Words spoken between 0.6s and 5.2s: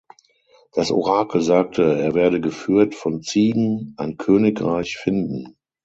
Das Orakel sagte er werde geführt von Ziegen ein Königreich